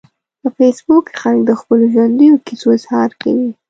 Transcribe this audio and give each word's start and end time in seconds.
په 0.41 0.47
فېسبوک 0.57 1.05
کې 1.09 1.17
خلک 1.21 1.39
د 1.47 1.51
خپلو 1.59 1.85
ژوندیو 1.95 2.41
کیسو 2.45 2.67
اظهار 2.77 3.09
کوي 3.21 3.49